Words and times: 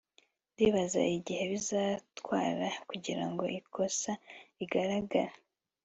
ndibaza 0.53 1.01
igihe 1.17 1.43
bizatwara 1.51 2.67
kugirango 2.89 3.43
ikosa 3.59 4.11
rigaragare 4.57 5.35